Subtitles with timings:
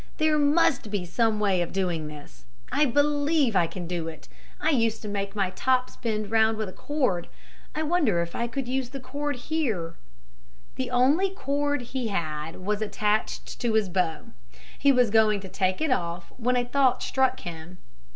[0.17, 2.45] "There must be some way of doing this.
[2.71, 4.27] I believe I can do it.
[4.59, 7.29] I used to make my top spin round with a cord;
[7.75, 9.93] I wonder if I can use the cord here."
[10.73, 14.23] The only cord he had was attached to his bow.
[14.79, 17.77] He was going to take it off when a thought struck him.